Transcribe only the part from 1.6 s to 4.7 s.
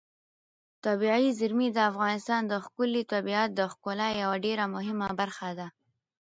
د افغانستان د ښكلي طبیعت د ښکلا یوه ډېره